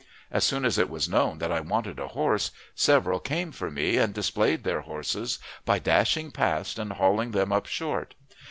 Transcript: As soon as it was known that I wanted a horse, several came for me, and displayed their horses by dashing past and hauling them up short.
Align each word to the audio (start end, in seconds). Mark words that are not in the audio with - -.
As 0.31 0.43
soon 0.43 0.65
as 0.65 0.79
it 0.79 0.89
was 0.89 1.07
known 1.07 1.37
that 1.37 1.51
I 1.51 1.59
wanted 1.59 1.99
a 1.99 2.07
horse, 2.07 2.49
several 2.73 3.19
came 3.19 3.51
for 3.51 3.69
me, 3.69 3.97
and 3.97 4.15
displayed 4.15 4.63
their 4.63 4.81
horses 4.81 5.37
by 5.63 5.77
dashing 5.77 6.31
past 6.31 6.79
and 6.79 6.93
hauling 6.93 7.33
them 7.33 7.51
up 7.53 7.67
short. 7.67 8.15